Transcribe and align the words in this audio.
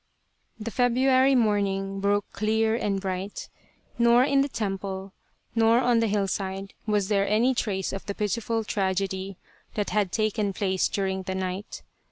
The 0.59 0.71
February 0.71 1.35
morning 1.35 1.99
broke 1.99 2.25
clear 2.31 2.73
and 2.73 2.99
bright. 2.99 3.49
Nor 3.99 4.23
in 4.23 4.41
the 4.41 4.49
temple 4.49 5.13
nor 5.53 5.77
on 5.79 5.99
the 5.99 6.07
hillside 6.07 6.73
was 6.87 7.07
there 7.07 7.27
any 7.29 7.53
trace 7.53 7.93
of 7.93 8.07
the 8.07 8.15
pitiful 8.15 8.63
tragedy 8.63 9.37
that 9.75 9.91
had 9.91 10.11
taken 10.11 10.53
place 10.53 10.87
during 10.87 11.21
the 11.21 11.35
night. 11.35 11.83